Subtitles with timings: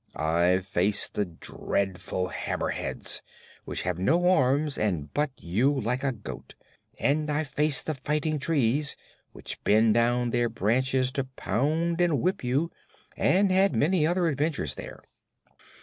[0.15, 3.21] "I've faced the dreadful Hammerheads,
[3.65, 6.55] which have no arms and butt you like a goat;
[6.99, 8.95] and I've faced the Fighting Trees,
[9.31, 12.71] which bend down their branches to pound and whip you,
[13.15, 15.03] and had many other adventures there."